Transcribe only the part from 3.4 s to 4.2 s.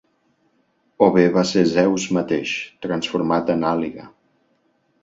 en àliga.